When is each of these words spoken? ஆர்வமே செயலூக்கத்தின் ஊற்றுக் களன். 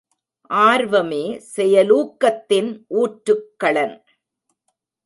ஆர்வமே 0.49 1.21
செயலூக்கத்தின் 1.55 2.71
ஊற்றுக் 2.87 3.47
களன். 3.63 3.95